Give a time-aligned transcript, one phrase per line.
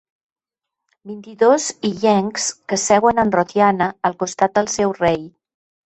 [1.11, 5.27] Vint-i-dos illencs que seuen en rotllana al costat del seu rei.